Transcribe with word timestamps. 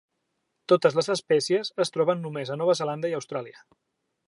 Totes 0.71 0.95
les 0.99 1.09
espècies 1.15 1.71
es 1.85 1.95
troben 1.97 2.25
només 2.25 2.53
a 2.55 2.59
Nova 2.63 2.77
Zelanda 2.83 3.13
i 3.13 3.17
Austràlia. 3.21 3.63